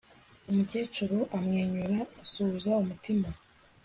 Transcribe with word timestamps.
Umukecuru 0.49 1.17
amwenyura 1.37 1.99
asuhuza 2.23 2.71
umutima 2.83 3.27